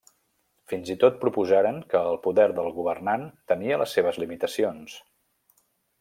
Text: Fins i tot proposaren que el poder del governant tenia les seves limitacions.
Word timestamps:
Fins 0.71 0.87
i 0.93 0.95
tot 1.03 1.17
proposaren 1.25 1.75
que 1.91 2.01
el 2.13 2.17
poder 2.23 2.47
del 2.59 2.71
governant 2.77 3.25
tenia 3.51 3.77
les 3.81 3.93
seves 3.97 4.19
limitacions. 4.25 4.97